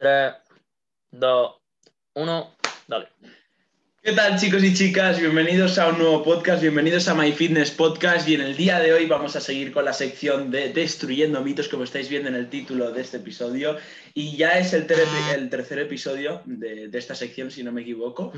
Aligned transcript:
3, 0.00 0.32
2, 1.10 1.52
1, 2.14 2.54
dale. 2.88 3.08
¿Qué 4.02 4.12
tal 4.12 4.38
chicos 4.40 4.64
y 4.64 4.72
chicas? 4.72 5.20
Bienvenidos 5.20 5.78
a 5.78 5.88
un 5.88 5.98
nuevo 5.98 6.24
podcast, 6.24 6.62
bienvenidos 6.62 7.06
a 7.08 7.14
My 7.14 7.32
Fitness 7.32 7.70
Podcast 7.70 8.26
y 8.26 8.34
en 8.34 8.40
el 8.40 8.56
día 8.56 8.80
de 8.80 8.94
hoy 8.94 9.04
vamos 9.04 9.36
a 9.36 9.42
seguir 9.42 9.72
con 9.74 9.84
la 9.84 9.92
sección 9.92 10.50
de 10.50 10.72
Destruyendo 10.72 11.42
mitos 11.42 11.68
como 11.68 11.84
estáis 11.84 12.08
viendo 12.08 12.30
en 12.30 12.34
el 12.34 12.48
título 12.48 12.92
de 12.92 13.02
este 13.02 13.18
episodio 13.18 13.76
y 14.14 14.38
ya 14.38 14.58
es 14.58 14.72
el, 14.72 14.86
ter- 14.86 15.00
el 15.34 15.50
tercer 15.50 15.78
episodio 15.80 16.40
de, 16.46 16.88
de 16.88 16.98
esta 16.98 17.14
sección 17.14 17.50
si 17.50 17.62
no 17.62 17.70
me 17.70 17.82
equivoco. 17.82 18.32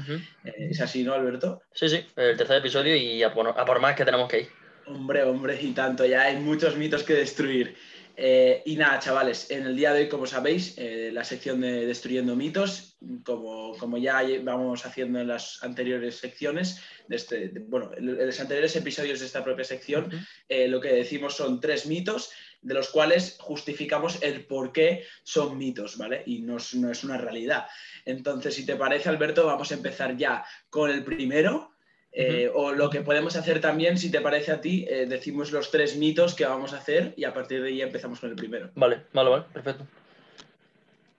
Eh, 0.44 0.68
¿Es 0.72 0.80
así, 0.80 1.04
no 1.04 1.12
Alberto? 1.14 1.62
Sí, 1.72 1.88
sí, 1.88 2.04
el 2.16 2.36
tercer 2.36 2.56
episodio 2.56 2.96
y 2.96 3.22
a 3.22 3.32
por, 3.32 3.46
a 3.48 3.64
por 3.64 3.78
más 3.78 3.94
que 3.94 4.04
tenemos 4.04 4.28
que 4.28 4.40
ir. 4.40 4.48
Hombre, 4.86 5.22
hombre, 5.22 5.58
y 5.60 5.72
tanto, 5.72 6.04
ya 6.04 6.22
hay 6.22 6.36
muchos 6.36 6.76
mitos 6.76 7.04
que 7.04 7.14
destruir. 7.14 7.76
Eh, 8.16 8.62
y 8.66 8.76
nada, 8.76 8.98
chavales, 8.98 9.50
en 9.50 9.64
el 9.66 9.74
día 9.76 9.92
de 9.94 10.02
hoy, 10.02 10.08
como 10.08 10.26
sabéis, 10.26 10.74
eh, 10.76 11.10
la 11.12 11.24
sección 11.24 11.60
de 11.62 11.86
Destruyendo 11.86 12.36
mitos, 12.36 12.98
como, 13.24 13.76
como 13.78 13.96
ya 13.96 14.22
vamos 14.42 14.84
haciendo 14.84 15.20
en 15.20 15.28
las 15.28 15.62
anteriores 15.62 16.16
secciones, 16.16 16.82
de 17.08 17.16
este, 17.16 17.48
de- 17.48 17.60
bueno, 17.60 17.90
en 17.96 18.26
los 18.26 18.38
anteriores 18.40 18.76
episodios 18.76 19.20
de 19.20 19.26
esta 19.26 19.42
propia 19.42 19.64
sección, 19.64 20.10
eh, 20.48 20.68
lo 20.68 20.80
que 20.80 20.92
decimos 20.92 21.36
son 21.36 21.60
tres 21.60 21.86
mitos, 21.86 22.30
de 22.60 22.74
los 22.74 22.90
cuales 22.90 23.38
justificamos 23.40 24.22
el 24.22 24.44
por 24.46 24.72
qué 24.72 25.04
son 25.22 25.56
mitos, 25.56 25.96
¿vale? 25.96 26.22
Y 26.26 26.42
no 26.42 26.58
es, 26.58 26.74
no 26.74 26.90
es 26.90 27.02
una 27.04 27.18
realidad. 27.18 27.66
Entonces, 28.04 28.54
si 28.54 28.66
te 28.66 28.76
parece, 28.76 29.08
Alberto, 29.08 29.46
vamos 29.46 29.70
a 29.72 29.74
empezar 29.74 30.16
ya 30.16 30.44
con 30.68 30.90
el 30.90 31.02
primero. 31.02 31.71
Eh, 32.12 32.50
O 32.54 32.72
lo 32.72 32.90
que 32.90 33.00
podemos 33.00 33.36
hacer 33.36 33.60
también, 33.60 33.96
si 33.96 34.10
te 34.10 34.20
parece 34.20 34.52
a 34.52 34.60
ti, 34.60 34.84
eh, 34.88 35.06
decimos 35.06 35.50
los 35.50 35.70
tres 35.70 35.96
mitos 35.96 36.34
que 36.34 36.44
vamos 36.44 36.74
a 36.74 36.78
hacer 36.78 37.14
y 37.16 37.24
a 37.24 37.32
partir 37.32 37.62
de 37.62 37.68
ahí 37.68 37.80
empezamos 37.80 38.20
con 38.20 38.30
el 38.30 38.36
primero. 38.36 38.70
Vale, 38.74 39.04
vale, 39.12 39.30
vale, 39.30 39.44
perfecto. 39.52 39.86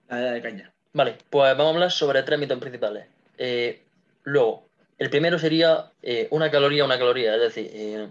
La 0.08 0.32
de 0.32 0.42
caña. 0.42 0.72
Vale, 0.92 1.16
pues 1.28 1.56
vamos 1.56 1.72
a 1.72 1.74
hablar 1.74 1.90
sobre 1.90 2.22
tres 2.22 2.38
mitos 2.38 2.58
principales. 2.58 3.06
Eh, 3.36 3.82
luego, 4.22 4.68
el 4.98 5.10
primero 5.10 5.38
sería 5.38 5.90
una 6.30 6.50
caloría, 6.50 6.84
una 6.84 6.98
caloría, 6.98 7.34
es 7.34 7.40
decir, 7.40 8.10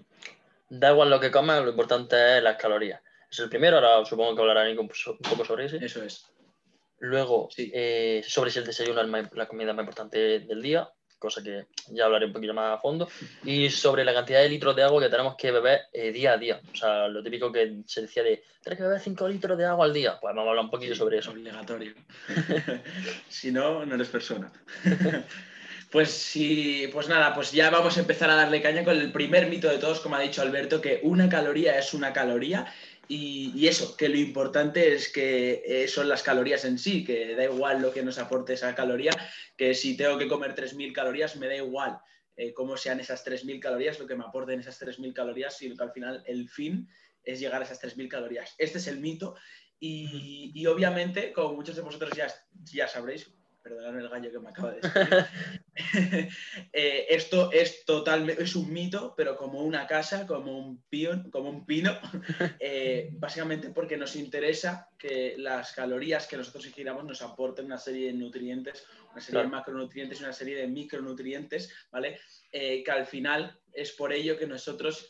da 0.69 0.91
igual 0.91 1.09
lo 1.09 1.19
que 1.21 1.31
comas, 1.31 1.63
lo 1.63 1.69
importante 1.69 2.37
es 2.37 2.43
las 2.43 2.57
calorías. 2.57 3.01
Es 3.31 3.39
el 3.39 3.49
primero, 3.49 3.77
ahora 3.77 4.05
supongo 4.05 4.35
que 4.35 4.41
hablará 4.41 4.65
Nico 4.67 4.81
un 4.81 4.89
poco 5.29 5.45
sobre 5.45 5.65
ese. 5.65 5.77
Eso 5.77 6.03
es. 6.03 6.27
Luego, 6.99 7.47
Sí. 7.49 7.71
sobre 8.27 8.51
si 8.51 8.59
el 8.59 8.65
desayuno 8.65 9.01
es 9.01 9.31
la 9.33 9.47
comida 9.47 9.71
más 9.73 9.83
importante 9.83 10.39
del 10.39 10.61
día, 10.61 10.89
cosa 11.23 11.41
que 11.41 11.67
ya 11.91 12.05
hablaré 12.05 12.25
un 12.25 12.33
poquito 12.33 12.53
más 12.53 12.77
a 12.77 12.81
fondo. 12.81 13.07
Y 13.45 13.69
sobre 13.69 14.03
la 14.03 14.13
cantidad 14.13 14.41
de 14.41 14.49
litros 14.49 14.75
de 14.75 14.83
agua 14.83 15.01
que 15.01 15.09
tenemos 15.09 15.35
que 15.35 15.51
beber 15.51 15.83
eh, 15.93 16.11
día 16.11 16.33
a 16.33 16.37
día. 16.37 16.59
O 16.71 16.75
sea, 16.75 17.07
lo 17.07 17.23
típico 17.23 17.51
que 17.51 17.77
se 17.85 18.01
decía 18.01 18.23
de, 18.23 18.43
tienes 18.61 18.77
que 18.77 18.83
beber 18.83 18.99
5 18.99 19.27
litros 19.29 19.57
de 19.57 19.65
agua 19.65 19.85
al 19.85 19.93
día. 19.93 20.19
Pues 20.19 20.35
vamos 20.35 20.47
a 20.47 20.49
hablar 20.49 20.65
un 20.65 20.71
poquito 20.71 20.93
Sí, 20.93 20.99
sobre 20.99 21.19
eso. 21.19 21.31
Obligatorio. 21.31 21.93
si 23.29 23.51
no, 23.51 23.85
no 23.85 23.95
eres 23.95 24.09
persona. 24.09 24.51
pues 25.91 26.11
sí, 26.11 26.89
pues 26.91 27.07
nada, 27.07 27.33
pues 27.33 27.53
ya 27.53 27.69
vamos 27.69 27.95
a 27.95 28.01
empezar 28.01 28.29
a 28.29 28.35
darle 28.35 28.61
caña 28.61 28.83
con 28.83 28.97
el 28.97 29.11
primer 29.13 29.47
mito 29.47 29.69
de 29.69 29.77
todos, 29.77 30.01
como 30.01 30.17
ha 30.17 30.19
dicho 30.19 30.41
Alberto, 30.41 30.81
que 30.81 30.99
una 31.03 31.29
caloría 31.29 31.79
es 31.79 31.93
una 31.93 32.11
caloría. 32.11 32.67
Y, 33.07 33.51
y 33.55 33.67
eso, 33.67 33.97
que 33.97 34.09
lo 34.09 34.17
importante 34.17 34.93
es 34.93 35.11
que 35.11 35.61
eh, 35.65 35.87
son 35.87 36.07
las 36.07 36.23
calorías 36.23 36.63
en 36.65 36.77
sí, 36.77 37.03
que 37.03 37.35
da 37.35 37.43
igual 37.43 37.81
lo 37.81 37.91
que 37.91 38.03
nos 38.03 38.17
aporte 38.17 38.53
esa 38.53 38.73
caloría, 38.75 39.11
que 39.57 39.73
si 39.73 39.97
tengo 39.97 40.17
que 40.17 40.27
comer 40.27 40.55
3.000 40.55 40.93
calorías, 40.93 41.35
me 41.35 41.47
da 41.47 41.55
igual 41.55 41.99
eh, 42.37 42.53
cómo 42.53 42.77
sean 42.77 42.99
esas 42.99 43.25
3.000 43.25 43.59
calorías, 43.59 43.99
lo 43.99 44.07
que 44.07 44.15
me 44.15 44.23
aporten 44.23 44.59
esas 44.59 44.81
3.000 44.81 45.13
calorías, 45.13 45.57
sino 45.57 45.75
que 45.75 45.83
al 45.83 45.91
final 45.91 46.23
el 46.25 46.49
fin 46.49 46.87
es 47.23 47.39
llegar 47.39 47.61
a 47.61 47.65
esas 47.65 47.81
3.000 47.81 48.07
calorías. 48.07 48.55
Este 48.57 48.77
es 48.77 48.87
el 48.87 48.99
mito 48.99 49.35
y, 49.79 50.51
y 50.55 50.65
obviamente, 50.65 51.33
como 51.33 51.55
muchos 51.55 51.75
de 51.75 51.81
vosotros 51.81 52.11
ya, 52.15 52.33
ya 52.63 52.87
sabréis, 52.87 53.33
perdonadme 53.63 54.01
el 54.01 54.09
gallo 54.09 54.31
que 54.31 54.39
me 54.39 54.49
acaba 54.49 54.71
de 54.71 54.81
decir, 54.81 55.27
eh, 56.73 57.05
esto 57.09 57.51
es 57.51 57.85
totalmente, 57.85 58.43
es 58.43 58.55
un 58.55 58.71
mito, 58.71 59.13
pero 59.15 59.35
como 59.37 59.61
una 59.63 59.87
casa, 59.87 60.27
como 60.27 60.57
un, 60.57 60.83
pion, 60.83 61.31
como 61.31 61.49
un 61.49 61.65
pino, 61.65 61.97
eh, 62.59 63.09
básicamente 63.13 63.69
porque 63.69 63.97
nos 63.97 64.15
interesa 64.15 64.89
que 64.97 65.35
las 65.37 65.71
calorías 65.73 66.27
que 66.27 66.37
nosotros 66.37 66.65
ingiramos 66.65 67.05
nos 67.05 67.21
aporten 67.21 67.65
una 67.65 67.77
serie 67.77 68.07
de 68.07 68.13
nutrientes, 68.13 68.85
una 69.11 69.21
serie 69.21 69.31
Claro. 69.33 69.49
de 69.49 69.55
macronutrientes 69.55 70.19
y 70.19 70.23
una 70.23 70.33
serie 70.33 70.57
de 70.57 70.67
micronutrientes, 70.67 71.73
¿vale? 71.91 72.19
Eh, 72.51 72.83
que 72.83 72.91
al 72.91 73.05
final 73.05 73.59
es 73.71 73.91
por 73.93 74.13
ello 74.13 74.37
que 74.37 74.45
nosotros, 74.45 75.09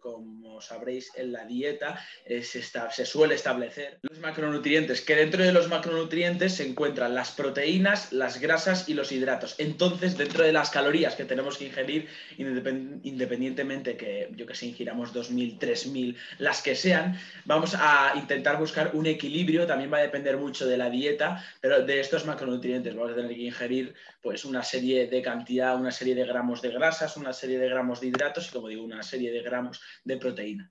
como 0.00 0.62
sabréis, 0.62 1.10
en 1.14 1.30
la 1.32 1.44
dieta 1.44 2.02
se, 2.26 2.60
está- 2.60 2.90
se 2.90 3.04
suele 3.04 3.34
establecer 3.34 4.00
macronutrientes, 4.18 5.00
que 5.00 5.16
dentro 5.16 5.42
de 5.42 5.52
los 5.52 5.68
macronutrientes 5.68 6.54
se 6.54 6.66
encuentran 6.66 7.14
las 7.14 7.30
proteínas, 7.30 8.12
las 8.12 8.40
grasas 8.40 8.88
y 8.88 8.94
los 8.94 9.12
hidratos. 9.12 9.54
Entonces, 9.58 10.16
dentro 10.16 10.44
de 10.44 10.52
las 10.52 10.70
calorías 10.70 11.14
que 11.14 11.24
tenemos 11.24 11.58
que 11.58 11.66
ingerir, 11.66 12.08
independ- 12.36 13.00
independientemente 13.02 13.96
que 13.96 14.30
yo 14.36 14.46
que 14.46 14.54
sé, 14.54 14.66
ingiramos 14.66 15.12
2.000, 15.14 15.58
3.000, 15.58 16.16
las 16.38 16.62
que 16.62 16.74
sean, 16.74 17.18
vamos 17.44 17.74
a 17.78 18.12
intentar 18.16 18.58
buscar 18.58 18.90
un 18.94 19.06
equilibrio, 19.06 19.66
también 19.66 19.92
va 19.92 19.98
a 19.98 20.02
depender 20.02 20.36
mucho 20.36 20.66
de 20.66 20.76
la 20.76 20.90
dieta, 20.90 21.44
pero 21.60 21.84
de 21.84 22.00
estos 22.00 22.24
macronutrientes 22.26 22.94
vamos 22.94 23.12
a 23.12 23.16
tener 23.16 23.34
que 23.34 23.42
ingerir 23.42 23.94
pues 24.22 24.44
una 24.44 24.62
serie 24.62 25.06
de 25.06 25.22
cantidad, 25.22 25.76
una 25.76 25.90
serie 25.90 26.14
de 26.14 26.24
gramos 26.24 26.62
de 26.62 26.70
grasas, 26.70 27.16
una 27.16 27.32
serie 27.32 27.58
de 27.58 27.68
gramos 27.68 28.00
de 28.00 28.08
hidratos 28.08 28.48
y 28.48 28.52
como 28.52 28.68
digo, 28.68 28.84
una 28.84 29.02
serie 29.02 29.30
de 29.30 29.42
gramos 29.42 29.80
de 30.04 30.16
proteína. 30.16 30.70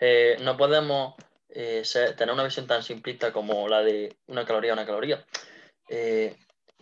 Eh, 0.00 0.36
no 0.42 0.56
podemos 0.56 1.14
eh, 1.54 1.82
tener 2.16 2.32
una 2.34 2.44
visión 2.44 2.66
tan 2.66 2.82
simplista 2.82 3.32
como 3.32 3.68
la 3.68 3.82
de 3.82 4.16
una 4.26 4.44
caloría, 4.44 4.72
una 4.72 4.86
caloría. 4.86 5.24
Eh, 5.88 6.36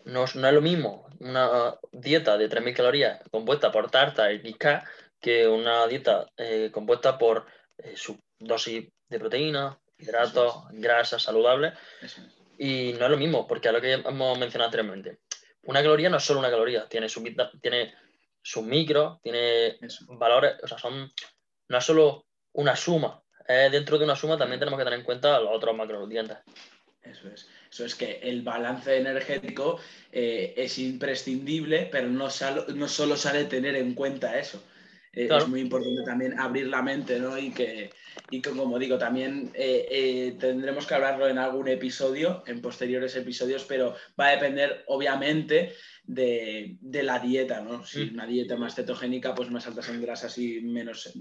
no, 0.04 0.24
es- 0.24 0.34
no 0.36 0.48
es 0.48 0.54
lo 0.54 0.60
mismo 0.60 1.06
una 1.20 1.76
dieta 1.92 2.36
de 2.36 2.48
3.000 2.48 2.74
calorías 2.74 3.20
compuesta 3.30 3.70
por 3.70 3.90
tarta 3.90 4.32
y 4.32 4.54
K 4.54 4.84
que 5.20 5.46
una 5.46 5.86
dieta 5.86 6.26
eh, 6.36 6.70
compuesta 6.72 7.16
por 7.18 7.46
su 7.94 8.18
dosis 8.38 8.88
de 9.08 9.18
proteína, 9.18 9.78
hidratos, 9.98 10.64
grasas 10.72 11.22
saludables. 11.22 11.74
Es. 12.00 12.16
Y 12.58 12.92
no 12.98 13.04
es 13.06 13.10
lo 13.10 13.16
mismo, 13.16 13.46
porque 13.46 13.68
a 13.68 13.72
lo 13.72 13.80
que 13.80 13.92
hemos 13.92 14.38
mencionado 14.38 14.66
anteriormente. 14.68 15.18
Una 15.64 15.80
caloría 15.82 16.08
no 16.10 16.16
es 16.16 16.24
solo 16.24 16.40
una 16.40 16.50
caloría, 16.50 16.88
tiene 16.88 17.08
su 17.08 17.22
vita- 17.22 17.50
tiene 17.60 17.94
sus 18.42 18.64
micros, 18.64 19.20
tiene 19.22 19.78
Eso. 19.80 20.04
valores, 20.08 20.54
o 20.62 20.66
sea, 20.66 20.78
son 20.78 21.12
no 21.68 21.78
es 21.78 21.84
solo 21.84 22.26
una 22.54 22.74
suma. 22.74 23.22
Eh, 23.48 23.68
dentro 23.70 23.98
de 23.98 24.04
una 24.04 24.16
suma 24.16 24.38
también 24.38 24.58
tenemos 24.58 24.78
que 24.78 24.84
tener 24.84 24.98
en 24.98 25.04
cuenta 25.04 25.40
los 25.40 25.50
otros 25.54 25.76
macronutrientes. 25.76 26.38
Eso 27.02 27.28
es. 27.28 27.48
Eso 27.70 27.84
es 27.84 27.94
que 27.94 28.20
el 28.22 28.42
balance 28.42 28.96
energético 28.96 29.78
eh, 30.12 30.54
es 30.56 30.78
imprescindible, 30.78 31.88
pero 31.90 32.08
no, 32.08 32.30
salo- 32.30 32.66
no 32.68 32.86
solo 32.86 33.16
sale 33.16 33.44
tener 33.44 33.74
en 33.76 33.94
cuenta 33.94 34.38
eso. 34.38 34.62
Eh, 35.14 35.26
Claro. 35.26 35.44
Es 35.44 35.48
muy 35.50 35.60
importante 35.60 36.02
también 36.04 36.38
abrir 36.38 36.68
la 36.68 36.80
mente, 36.80 37.18
¿no? 37.18 37.36
Y 37.38 37.50
que, 37.50 37.92
y 38.30 38.40
que 38.40 38.50
como 38.50 38.78
digo, 38.78 38.96
también 38.96 39.50
eh, 39.54 39.86
eh, 39.90 40.36
tendremos 40.40 40.86
que 40.86 40.94
hablarlo 40.94 41.28
en 41.28 41.36
algún 41.36 41.68
episodio, 41.68 42.42
en 42.46 42.62
posteriores 42.62 43.14
episodios, 43.16 43.64
pero 43.64 43.94
va 44.18 44.28
a 44.28 44.30
depender, 44.30 44.84
obviamente, 44.86 45.74
de, 46.04 46.78
de 46.80 47.02
la 47.02 47.18
dieta, 47.18 47.60
¿no? 47.60 47.84
Si 47.84 48.06
Mm. 48.06 48.14
una 48.14 48.26
dieta 48.26 48.56
más 48.56 48.74
cetogénica, 48.74 49.34
pues 49.34 49.50
más 49.50 49.66
altas 49.66 49.88
en 49.90 50.00
grasas 50.00 50.38
y 50.38 50.62
menos, 50.62 51.12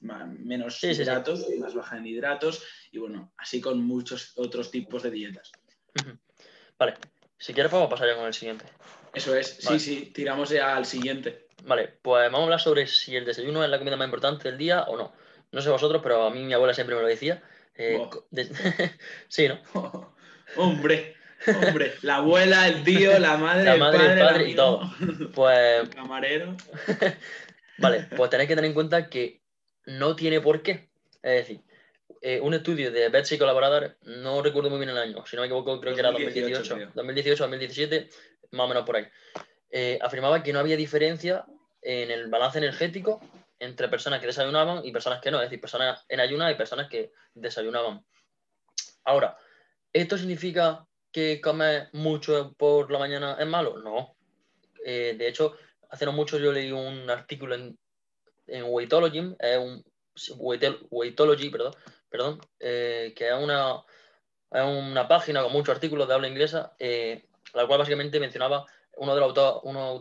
menos 0.00 0.80
Sí, 0.80 0.88
sí, 0.88 0.94
sí. 0.96 1.02
hidratos, 1.02 1.48
más 1.60 1.74
baja 1.74 1.96
en 1.98 2.06
hidratos, 2.06 2.64
y 2.90 2.98
bueno, 2.98 3.32
así 3.38 3.60
con 3.60 3.80
muchos 3.84 4.32
otros 4.36 4.72
tipos 4.72 5.04
de 5.04 5.12
dietas. 5.12 5.52
Vale, 6.76 6.94
si 7.38 7.54
quieres 7.54 7.70
podemos 7.70 7.90
pasar 7.90 8.08
ya 8.08 8.16
con 8.16 8.26
el 8.26 8.34
siguiente. 8.34 8.64
Eso 9.14 9.36
es, 9.36 9.64
Vale. 9.64 9.78
sí, 9.78 9.94
sí, 10.00 10.12
tiramos 10.12 10.50
ya 10.50 10.76
al 10.76 10.84
siguiente. 10.84 11.46
Vale, 11.66 11.88
pues 12.02 12.24
vamos 12.26 12.40
a 12.40 12.44
hablar 12.44 12.60
sobre 12.60 12.86
si 12.86 13.16
el 13.16 13.24
desayuno 13.24 13.64
es 13.64 13.70
la 13.70 13.78
comida 13.78 13.96
más 13.96 14.06
importante 14.06 14.48
del 14.48 14.58
día 14.58 14.82
o 14.84 14.96
no. 14.96 15.12
No 15.52 15.62
sé 15.62 15.70
vosotros, 15.70 16.00
pero 16.02 16.24
a 16.24 16.30
mí 16.30 16.42
mi 16.42 16.52
abuela 16.52 16.74
siempre 16.74 16.94
me 16.96 17.02
lo 17.02 17.06
decía. 17.08 17.42
Eh, 17.76 17.98
de- 18.30 18.48
sí, 19.28 19.48
¿no? 19.48 19.60
hombre, 20.56 21.16
hombre, 21.46 21.94
la 22.02 22.16
abuela, 22.16 22.68
el 22.68 22.84
tío, 22.84 23.18
la 23.18 23.36
madre, 23.38 23.64
La 23.64 23.74
el 23.74 23.80
madre, 23.80 23.98
padre, 23.98 24.12
el 24.20 24.26
padre 24.26 24.48
y 24.50 24.54
todo. 24.54 24.80
Pues 25.34 25.80
el 25.82 25.90
camarero. 25.90 26.56
Vale, 27.78 28.06
pues 28.16 28.30
tenéis 28.30 28.48
que 28.48 28.54
tener 28.54 28.68
en 28.68 28.74
cuenta 28.74 29.08
que 29.08 29.40
no 29.86 30.14
tiene 30.14 30.40
por 30.40 30.62
qué. 30.62 30.88
Es 31.22 31.46
decir, 31.48 31.60
eh, 32.20 32.40
un 32.40 32.54
estudio 32.54 32.90
de 32.92 33.08
Betsy 33.08 33.34
y 33.36 33.38
colaboradores, 33.38 33.92
no 34.02 34.42
recuerdo 34.42 34.70
muy 34.70 34.78
bien 34.78 34.90
el 34.90 34.98
año, 34.98 35.24
si 35.26 35.36
no 35.36 35.42
me 35.42 35.46
equivoco, 35.46 35.80
creo 35.80 35.94
que 35.94 36.00
era 36.00 36.10
2018, 36.10 36.48
2018, 36.52 36.74
creo. 36.74 36.90
2018, 36.94 37.42
2017, 37.44 38.08
más 38.52 38.64
o 38.64 38.68
menos 38.68 38.84
por 38.84 38.96
ahí. 38.96 39.06
Eh, 39.70 39.98
afirmaba 40.00 40.42
que 40.42 40.52
no 40.52 40.60
había 40.60 40.76
diferencia 40.76 41.44
en 41.84 42.10
el 42.10 42.28
balance 42.28 42.58
energético 42.58 43.20
entre 43.58 43.88
personas 43.88 44.20
que 44.20 44.26
desayunaban 44.26 44.84
y 44.84 44.90
personas 44.90 45.20
que 45.20 45.30
no, 45.30 45.38
es 45.38 45.44
decir, 45.44 45.60
personas 45.60 46.04
en 46.08 46.20
ayunas 46.20 46.50
y 46.50 46.56
personas 46.56 46.88
que 46.88 47.12
desayunaban. 47.34 48.04
Ahora, 49.04 49.36
¿esto 49.92 50.18
significa 50.18 50.86
que 51.12 51.40
comer 51.40 51.90
mucho 51.92 52.54
por 52.58 52.90
la 52.90 52.98
mañana 52.98 53.36
es 53.38 53.46
malo? 53.46 53.78
No. 53.78 54.16
Eh, 54.84 55.14
de 55.16 55.28
hecho, 55.28 55.56
hace 55.90 56.04
no 56.04 56.12
mucho 56.12 56.38
yo 56.38 56.52
leí 56.52 56.72
un 56.72 57.08
artículo 57.08 57.54
en, 57.54 57.78
en 58.46 58.64
Weightology, 58.66 59.36
perdón, 61.50 61.74
perdón 62.08 62.40
eh, 62.60 63.12
que 63.16 63.28
es 63.28 63.34
una, 63.34 63.82
es 64.50 64.62
una 64.62 65.06
página 65.06 65.42
con 65.42 65.52
muchos 65.52 65.74
artículos 65.74 66.08
de 66.08 66.14
habla 66.14 66.28
inglesa, 66.28 66.74
eh, 66.78 67.26
la 67.52 67.66
cual 67.66 67.78
básicamente 67.78 68.20
mencionaba, 68.20 68.66
uno 68.96 69.14
de 69.14 69.20
los 69.20 69.28
autores, 69.28 69.60
uno 69.64 70.00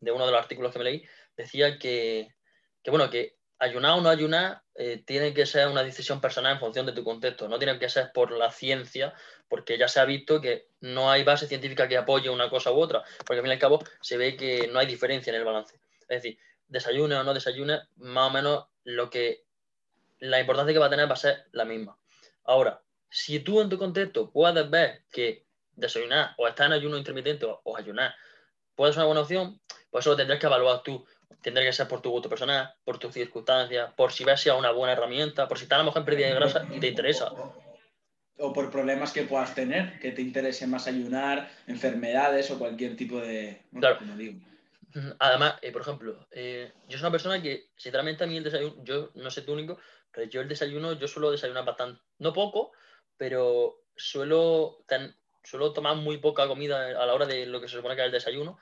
de 0.00 0.12
uno 0.12 0.26
de 0.26 0.32
los 0.32 0.40
artículos 0.40 0.72
que 0.72 0.78
me 0.78 0.84
leí, 0.84 1.04
decía 1.36 1.78
que, 1.78 2.34
que 2.82 2.90
bueno, 2.90 3.10
que 3.10 3.36
ayunar 3.58 3.98
o 3.98 4.00
no 4.00 4.08
ayunar 4.08 4.62
eh, 4.74 5.02
tiene 5.06 5.32
que 5.32 5.46
ser 5.46 5.68
una 5.68 5.82
decisión 5.82 6.20
personal 6.20 6.52
en 6.52 6.60
función 6.60 6.86
de 6.86 6.92
tu 6.92 7.04
contexto, 7.04 7.48
no 7.48 7.58
tiene 7.58 7.78
que 7.78 7.88
ser 7.88 8.10
por 8.12 8.32
la 8.32 8.50
ciencia, 8.50 9.14
porque 9.48 9.78
ya 9.78 9.88
se 9.88 10.00
ha 10.00 10.04
visto 10.04 10.40
que 10.40 10.68
no 10.80 11.10
hay 11.10 11.24
base 11.24 11.46
científica 11.46 11.88
que 11.88 11.96
apoye 11.96 12.28
una 12.28 12.50
cosa 12.50 12.72
u 12.72 12.78
otra, 12.78 13.02
porque 13.24 13.38
al 13.38 13.42
fin 13.42 13.50
y 13.50 13.54
al 13.54 13.60
cabo 13.60 13.82
se 14.00 14.16
ve 14.16 14.36
que 14.36 14.68
no 14.68 14.78
hay 14.78 14.86
diferencia 14.86 15.30
en 15.30 15.36
el 15.36 15.44
balance. 15.44 15.80
Es 16.00 16.22
decir, 16.22 16.38
desayune 16.68 17.14
o 17.14 17.24
no 17.24 17.34
desayune, 17.34 17.80
más 17.96 18.28
o 18.28 18.32
menos 18.32 18.66
lo 18.84 19.10
que 19.10 19.44
la 20.18 20.40
importancia 20.40 20.72
que 20.72 20.78
va 20.78 20.86
a 20.86 20.90
tener 20.90 21.08
va 21.08 21.14
a 21.14 21.16
ser 21.16 21.44
la 21.52 21.64
misma. 21.64 21.96
Ahora, 22.44 22.82
si 23.08 23.40
tú 23.40 23.60
en 23.60 23.68
tu 23.68 23.78
contexto 23.78 24.30
puedes 24.30 24.68
ver 24.68 25.04
que 25.10 25.44
desayunar 25.76 26.34
o 26.38 26.46
estar 26.46 26.66
en 26.66 26.72
ayuno 26.72 26.96
intermitente 26.96 27.46
o, 27.46 27.76
ayunar 27.76 28.14
puede 28.74 28.92
ser 28.92 29.00
una 29.00 29.06
buena 29.06 29.20
opción, 29.22 29.60
pues 29.90 30.02
eso 30.02 30.10
lo 30.10 30.16
tendrás 30.16 30.40
que 30.40 30.46
evaluar 30.46 30.82
tú. 30.82 31.04
Tendrá 31.42 31.62
que 31.62 31.72
ser 31.72 31.86
por 31.86 32.00
tu 32.00 32.10
gusto 32.10 32.28
personal, 32.28 32.74
por 32.84 32.98
tus 32.98 33.12
circunstancias, 33.12 33.92
por 33.96 34.12
si 34.12 34.24
ves 34.24 34.40
si 34.40 34.48
es 34.48 34.54
una 34.54 34.72
buena 34.72 34.94
herramienta, 34.94 35.46
por 35.46 35.58
si 35.58 35.64
estás 35.64 35.76
a 35.76 35.82
lo 35.82 35.86
mejor 35.86 36.00
en 36.00 36.06
pérdida 36.06 36.28
de 36.28 36.34
grasa 36.34 36.66
y 36.72 36.80
te 36.80 36.88
interesa. 36.88 37.30
O 38.38 38.52
por 38.52 38.70
problemas 38.70 39.12
que 39.12 39.22
puedas 39.22 39.54
tener, 39.54 40.00
que 40.00 40.10
te 40.10 40.22
interese 40.22 40.66
más 40.66 40.88
ayunar, 40.88 41.48
enfermedades 41.66 42.50
o 42.50 42.58
cualquier 42.58 42.96
tipo 42.96 43.20
de. 43.20 43.62
claro. 43.78 43.98
Además, 45.18 45.56
eh, 45.60 45.72
por 45.72 45.82
ejemplo, 45.82 46.26
eh, 46.30 46.72
yo 46.88 46.96
soy 46.96 47.04
una 47.04 47.10
persona 47.10 47.42
que, 47.42 47.70
sinceramente, 47.76 48.22
a 48.22 48.26
mí 48.26 48.36
el 48.36 48.44
desayuno, 48.44 48.76
yo 48.84 49.10
no 49.14 49.30
sé 49.30 49.42
tú 49.42 49.52
único, 49.52 49.78
pero 50.12 50.28
yo 50.28 50.40
el 50.40 50.48
desayuno, 50.48 50.92
yo 50.92 51.08
suelo 51.08 51.32
desayunar 51.32 51.64
bastante, 51.64 52.00
no 52.18 52.32
poco, 52.32 52.72
pero 53.16 53.82
suelo, 53.96 54.84
suelo 55.44 55.72
tomar 55.72 55.96
muy 55.96 56.18
poca 56.18 56.46
comida 56.48 56.88
a 56.88 57.06
la 57.06 57.14
hora 57.14 57.26
de 57.26 57.46
lo 57.46 57.60
que 57.60 57.68
se 57.68 57.76
supone 57.76 57.94
que 57.94 58.02
es 58.02 58.06
el 58.06 58.12
desayuno. 58.12 58.58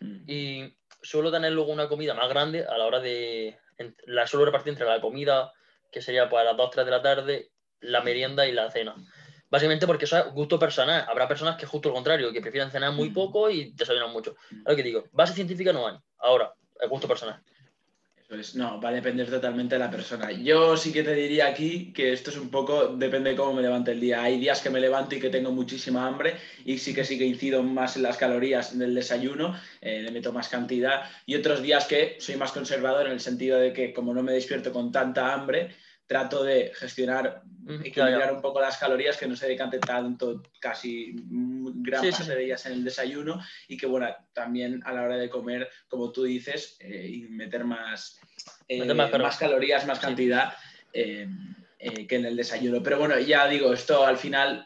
Mm. 0.00 0.24
Y 0.26 0.76
suelo 1.02 1.30
tener 1.30 1.52
luego 1.52 1.72
una 1.72 1.88
comida 1.88 2.14
más 2.14 2.28
grande 2.28 2.64
a 2.66 2.76
la 2.78 2.86
hora 2.86 3.00
de. 3.00 3.58
La 4.06 4.26
suelo 4.26 4.44
repartir 4.44 4.72
entre 4.72 4.86
la 4.86 5.00
comida, 5.00 5.52
que 5.90 6.02
sería 6.02 6.28
pues 6.28 6.40
a 6.40 6.44
las 6.44 6.56
2, 6.56 6.70
3 6.70 6.84
de 6.84 6.90
la 6.90 7.02
tarde, 7.02 7.50
la 7.80 8.00
merienda 8.00 8.46
y 8.46 8.52
la 8.52 8.70
cena. 8.70 8.94
Básicamente 9.50 9.86
porque 9.86 10.06
eso 10.06 10.18
es 10.18 10.32
gusto 10.32 10.58
personal. 10.58 11.04
Habrá 11.08 11.28
personas 11.28 11.56
que 11.56 11.66
justo 11.66 11.88
lo 11.88 11.94
contrario, 11.94 12.32
que 12.32 12.40
prefieren 12.40 12.70
cenar 12.70 12.92
muy 12.92 13.10
mm. 13.10 13.14
poco 13.14 13.50
y 13.50 13.72
desayunan 13.72 14.10
mucho. 14.10 14.36
Es 14.50 14.58
lo 14.66 14.76
que 14.76 14.82
digo, 14.82 15.04
base 15.12 15.34
científica 15.34 15.72
no 15.72 15.86
hay. 15.86 15.96
Ahora, 16.18 16.54
es 16.80 16.88
gusto 16.88 17.08
personal. 17.08 17.42
Pues 18.32 18.54
no, 18.54 18.80
va 18.80 18.88
a 18.88 18.92
depender 18.92 19.28
totalmente 19.28 19.74
de 19.74 19.78
la 19.78 19.90
persona. 19.90 20.32
Yo 20.32 20.74
sí 20.78 20.90
que 20.90 21.02
te 21.02 21.12
diría 21.12 21.48
aquí 21.48 21.92
que 21.92 22.14
esto 22.14 22.30
es 22.30 22.38
un 22.38 22.48
poco, 22.48 22.86
depende 22.88 23.28
de 23.28 23.36
cómo 23.36 23.52
me 23.52 23.60
levante 23.60 23.92
el 23.92 24.00
día. 24.00 24.22
Hay 24.22 24.40
días 24.40 24.62
que 24.62 24.70
me 24.70 24.80
levanto 24.80 25.14
y 25.14 25.20
que 25.20 25.28
tengo 25.28 25.52
muchísima 25.52 26.06
hambre 26.06 26.36
y 26.64 26.78
sí 26.78 26.94
que 26.94 27.04
sí 27.04 27.18
que 27.18 27.26
incido 27.26 27.62
más 27.62 27.96
en 27.96 28.04
las 28.04 28.16
calorías 28.16 28.78
del 28.78 28.94
desayuno, 28.94 29.54
eh, 29.82 30.00
le 30.00 30.10
meto 30.12 30.32
más 30.32 30.48
cantidad. 30.48 31.02
Y 31.26 31.34
otros 31.34 31.60
días 31.60 31.84
que 31.84 32.16
soy 32.20 32.36
más 32.36 32.52
conservador 32.52 33.04
en 33.04 33.12
el 33.12 33.20
sentido 33.20 33.58
de 33.58 33.74
que 33.74 33.92
como 33.92 34.14
no 34.14 34.22
me 34.22 34.32
despierto 34.32 34.72
con 34.72 34.90
tanta 34.92 35.34
hambre, 35.34 35.74
trato 36.06 36.44
de 36.44 36.72
gestionar, 36.74 37.42
equilibrar 37.84 38.32
un 38.32 38.42
poco 38.42 38.60
las 38.60 38.76
calorías, 38.76 39.16
que 39.16 39.26
no 39.26 39.36
se 39.36 39.48
decante 39.48 39.78
tanto, 39.78 40.42
casi 40.60 41.14
gran 41.24 42.10
parte 42.10 42.34
de 42.34 42.44
ellas 42.44 42.66
en 42.66 42.72
el 42.72 42.84
desayuno 42.84 43.40
y 43.68 43.76
que, 43.76 43.86
bueno, 43.86 44.08
también 44.32 44.82
a 44.84 44.92
la 44.92 45.02
hora 45.02 45.16
de 45.16 45.30
comer, 45.30 45.70
como 45.88 46.12
tú 46.12 46.24
dices, 46.24 46.76
eh, 46.80 47.08
y 47.08 47.22
meter 47.28 47.64
más, 47.64 48.20
eh, 48.68 48.84
más, 48.94 49.38
calorías, 49.38 49.86
más 49.86 50.00
cantidad 50.00 50.54
eh, 50.92 51.28
que 51.78 52.16
en 52.16 52.26
el 52.26 52.36
desayuno. 52.36 52.82
Pero 52.82 52.98
bueno, 52.98 53.18
ya 53.18 53.46
digo, 53.48 53.72
esto 53.72 54.04
al 54.04 54.18
final, 54.18 54.64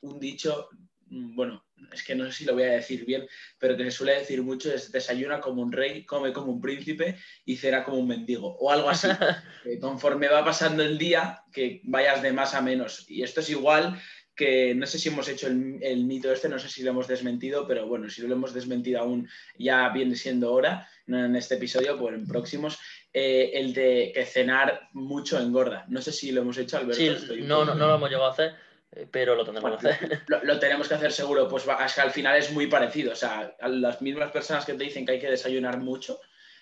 un 0.00 0.18
dicho, 0.18 0.68
mm, 1.06 1.36
bueno, 1.36 1.64
es 1.92 2.02
que 2.02 2.14
no 2.14 2.24
sé 2.26 2.32
si 2.32 2.44
lo 2.44 2.54
voy 2.54 2.64
a 2.64 2.72
decir 2.72 3.04
bien, 3.04 3.26
pero 3.58 3.76
que 3.76 3.84
se 3.84 3.90
suele 3.90 4.18
decir 4.18 4.42
mucho 4.42 4.72
es 4.72 4.90
desayuna 4.92 5.40
como 5.40 5.62
un 5.62 5.72
rey, 5.72 6.04
come 6.04 6.32
como 6.32 6.52
un 6.52 6.60
príncipe 6.60 7.16
y 7.44 7.56
cena 7.56 7.84
como 7.84 7.98
un 7.98 8.08
mendigo 8.08 8.56
o 8.58 8.70
algo 8.70 8.88
así. 8.88 9.08
conforme 9.80 10.28
va 10.28 10.44
pasando 10.44 10.82
el 10.82 10.98
día, 10.98 11.42
que 11.52 11.80
vayas 11.84 12.22
de 12.22 12.32
más 12.32 12.54
a 12.54 12.60
menos. 12.60 13.04
Y 13.08 13.22
esto 13.22 13.40
es 13.40 13.50
igual 13.50 14.00
que 14.34 14.74
no 14.74 14.86
sé 14.86 14.98
si 14.98 15.10
hemos 15.10 15.28
hecho 15.28 15.46
el, 15.46 16.04
mito 16.04 16.32
este, 16.32 16.48
no 16.48 16.58
sé 16.58 16.68
si 16.68 16.82
lo 16.82 16.90
hemos 16.90 17.06
desmentido, 17.06 17.66
pero 17.66 17.86
bueno, 17.86 18.08
si 18.08 18.22
lo 18.22 18.34
hemos 18.34 18.54
desmentido 18.54 19.00
aún 19.00 19.28
ya 19.58 19.90
viene 19.90 20.16
siendo 20.16 20.52
hora, 20.52 20.88
no 21.06 21.24
en 21.24 21.36
este 21.36 21.56
episodio, 21.56 21.98
pues 21.98 22.14
en 22.14 22.26
próximos, 22.26 22.78
eh, 23.12 23.50
el 23.54 23.74
de 23.74 24.10
que 24.14 24.24
cenar 24.24 24.88
mucho 24.92 25.38
engorda. 25.38 25.84
No 25.88 26.00
sé 26.00 26.12
si 26.12 26.32
lo 26.32 26.40
hemos 26.40 26.56
hecho, 26.56 26.78
Alberto. 26.78 26.96
Sí, 26.96 27.42
no, 27.42 27.64
no, 27.64 27.74
no 27.74 27.86
lo 27.86 27.96
hemos 27.96 28.08
llegado 28.08 28.28
a 28.28 28.32
hacer 28.32 28.54
pero 29.10 29.34
lo 29.34 29.44
tendremos 29.44 29.80
que 29.80 29.88
hacer. 29.88 30.22
Lo, 30.26 30.58
tenemos 30.58 30.86
que 30.86 30.94
hacer 30.94 31.12
seguro, 31.12 31.48
pues 31.48 31.64
es 31.84 31.94
que 31.94 32.00
al 32.00 32.10
final 32.10 32.36
es 32.36 32.52
muy 32.52 32.66
parecido. 32.66 33.12
O 33.12 33.16
sea, 33.16 33.54
a 33.58 33.68
las 33.68 34.02
mismas 34.02 34.30
personas 34.30 34.66
que 34.66 34.74
te 34.74 34.84
dicen 34.84 35.06
que 35.06 35.12
hay 35.12 35.18
que 35.18 35.30
desayunar 35.30 35.78
mucho, 35.78 36.20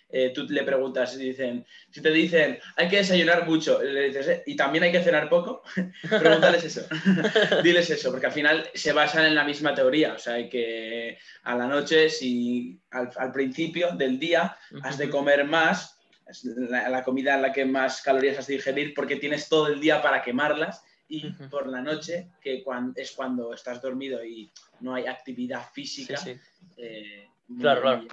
eh, 0.08 0.30
tú 0.34 0.44
le 0.48 0.62
preguntas 0.62 1.14
y 1.14 1.18
dicen, 1.18 1.66
si 1.90 2.00
te 2.00 2.10
dicen 2.10 2.58
hay 2.76 2.88
que 2.88 2.98
desayunar 2.98 3.46
mucho, 3.46 3.82
le 3.82 4.08
dices, 4.08 4.28
eh, 4.28 4.42
y 4.46 4.56
también 4.56 4.84
hay 4.84 4.92
que 4.92 5.02
cenar 5.02 5.28
poco, 5.28 5.62
pregúntales 6.08 6.64
eso. 6.64 6.82
Diles 7.64 7.90
eso, 7.90 8.10
porque 8.12 8.26
al 8.26 8.32
final 8.32 8.70
se 8.74 8.92
basan 8.92 9.26
en 9.26 9.34
la 9.34 9.44
misma 9.44 9.74
teoría. 9.74 10.14
O 10.14 10.18
sea, 10.18 10.48
que 10.48 11.18
a 11.42 11.56
la 11.56 11.66
noche, 11.66 12.08
si 12.10 12.80
al, 12.92 13.32
principio 13.32 13.90
del 13.92 14.20
día 14.20 14.56
has 14.84 14.98
de 14.98 15.10
comer 15.10 15.44
más, 15.44 15.98
la, 16.44 16.88
la 16.88 17.02
comida 17.02 17.34
en 17.34 17.42
la 17.42 17.52
que 17.52 17.64
más 17.64 18.02
calorías 18.02 18.38
has 18.38 18.46
de 18.46 18.54
digerir, 18.54 18.94
porque 18.94 19.16
tienes 19.16 19.48
todo 19.48 19.66
el 19.66 19.80
día 19.80 20.00
para 20.00 20.22
quemarlas 20.22 20.84
y 21.10 21.30
por 21.50 21.66
la 21.66 21.82
noche, 21.82 22.28
que 22.40 22.64
es 22.96 23.12
cuando 23.12 23.52
estás 23.52 23.82
dormido 23.82 24.24
y 24.24 24.50
no 24.80 24.94
hay 24.94 25.06
actividad 25.06 25.68
física, 25.72 26.18
eh, 26.76 27.28
claro, 27.58 27.82
claro. 27.82 28.06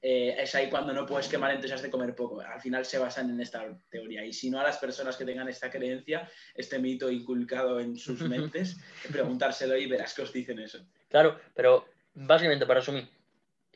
Eh, 0.00 0.36
es 0.38 0.54
ahí 0.54 0.68
cuando 0.68 0.92
no 0.92 1.06
puedes 1.06 1.28
quemar, 1.28 1.52
entonces 1.52 1.82
de 1.82 1.90
comer 1.90 2.14
poco. 2.14 2.40
Al 2.40 2.60
final 2.60 2.84
se 2.84 2.98
basan 2.98 3.30
en 3.30 3.40
esta 3.40 3.66
teoría. 3.90 4.24
Y 4.24 4.32
si 4.32 4.50
no, 4.50 4.60
a 4.60 4.64
las 4.64 4.78
personas 4.78 5.16
que 5.16 5.24
tengan 5.24 5.48
esta 5.48 5.70
creencia, 5.70 6.28
este 6.54 6.78
mito 6.78 7.10
inculcado 7.10 7.80
en 7.80 7.96
sus 7.96 8.20
mentes, 8.28 8.76
preguntárselo 9.10 9.76
y 9.76 9.86
verás 9.86 10.14
que 10.14 10.22
os 10.22 10.32
dicen 10.32 10.58
eso. 10.58 10.78
Claro, 11.08 11.38
pero 11.54 11.86
básicamente, 12.14 12.66
para 12.66 12.80
resumir, 12.80 13.08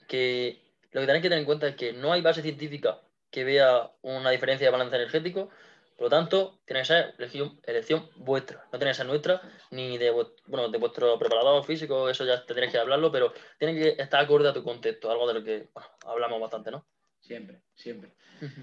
que 0.06 0.60
lo 0.92 1.00
que 1.00 1.06
tenéis 1.06 1.22
que 1.22 1.28
tener 1.28 1.40
en 1.40 1.46
cuenta 1.46 1.68
es 1.68 1.76
que 1.76 1.92
no 1.92 2.12
hay 2.12 2.20
base 2.20 2.42
científica 2.42 3.00
que 3.30 3.44
vea 3.44 3.90
una 4.02 4.30
diferencia 4.30 4.66
de 4.66 4.72
balance 4.72 4.94
energético, 4.94 5.48
por 6.02 6.10
lo 6.10 6.18
tanto, 6.18 6.58
tiene 6.66 6.80
que 6.80 6.86
ser 6.86 7.14
elección, 7.64 8.10
vuestra, 8.16 8.66
no 8.72 8.76
tiene 8.76 8.90
que 8.90 8.96
ser 8.96 9.06
nuestra, 9.06 9.40
ni 9.70 9.98
de, 9.98 10.10
bueno, 10.10 10.68
de 10.68 10.76
vuestro 10.76 11.16
preparador 11.16 11.64
físico, 11.64 12.10
eso 12.10 12.24
ya 12.24 12.44
tendréis 12.44 12.72
que 12.72 12.78
hablarlo, 12.78 13.12
pero 13.12 13.32
tiene 13.56 13.78
que 13.78 14.02
estar 14.02 14.20
acorde 14.20 14.48
a 14.48 14.52
tu 14.52 14.64
contexto, 14.64 15.12
algo 15.12 15.28
de 15.28 15.34
lo 15.34 15.44
que 15.44 15.68
hablamos 16.04 16.40
bastante, 16.40 16.72
¿no? 16.72 16.84
Siempre, 17.20 17.60
siempre. 17.76 18.10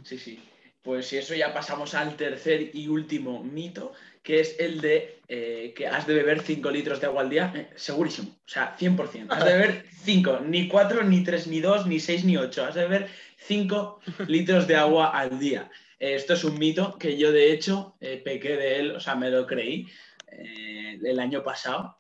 Sí, 0.04 0.18
sí. 0.18 0.44
Pues 0.82 1.08
si 1.08 1.16
eso 1.16 1.34
ya 1.34 1.54
pasamos 1.54 1.94
al 1.94 2.18
tercer 2.18 2.72
y 2.74 2.90
último 2.90 3.42
mito, 3.42 3.94
que 4.22 4.42
es 4.42 4.60
el 4.60 4.82
de 4.82 5.22
eh, 5.30 5.74
que 5.74 5.88
has 5.88 6.06
de 6.08 6.16
beber 6.16 6.42
5 6.42 6.70
litros 6.72 7.00
de 7.00 7.08
agua 7.08 7.22
al 7.22 7.30
día, 7.30 7.54
eh, 7.56 7.70
segurísimo, 7.78 8.32
o 8.32 8.50
sea, 8.50 8.76
100%. 8.78 9.28
Has 9.30 9.46
de 9.46 9.54
beber 9.54 9.86
5, 10.04 10.42
ni 10.46 10.68
4, 10.68 11.04
ni 11.04 11.24
3, 11.24 11.48
ni 11.48 11.62
2, 11.62 11.88
ni 11.88 12.02
6, 12.02 12.26
ni 12.26 12.36
8. 12.36 12.66
Has 12.66 12.76
de 12.76 12.82
beber 12.82 13.08
5 13.38 14.02
litros 14.28 14.68
de 14.68 14.76
agua 14.76 15.18
al 15.18 15.40
día. 15.40 15.72
Esto 16.00 16.34
es 16.34 16.44
un 16.46 16.58
mito 16.58 16.98
que 16.98 17.18
yo, 17.18 17.32
de 17.32 17.52
hecho, 17.52 17.98
eh, 18.00 18.22
pequé 18.24 18.56
de 18.56 18.80
él, 18.80 18.92
o 18.96 19.00
sea, 19.02 19.16
me 19.16 19.30
lo 19.30 19.46
creí 19.46 19.86
eh, 20.28 20.98
el 21.04 21.20
año 21.20 21.44
pasado. 21.44 21.98